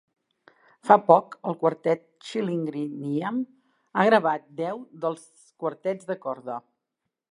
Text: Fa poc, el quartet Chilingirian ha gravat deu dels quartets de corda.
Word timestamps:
Fa 0.87 0.95
poc, 1.09 1.35
el 1.51 1.57
quartet 1.63 2.01
Chilingirian 2.29 3.37
ha 4.01 4.07
gravat 4.09 4.49
deu 4.63 4.83
dels 5.05 5.29
quartets 5.65 6.11
de 6.13 6.17
corda. 6.27 6.57